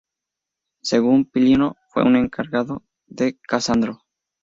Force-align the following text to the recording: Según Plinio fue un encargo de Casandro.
Según 0.81 1.25
Plinio 1.29 1.77
fue 1.89 2.01
un 2.03 2.15
encargo 2.15 2.81
de 3.05 3.37
Casandro. 3.47 3.99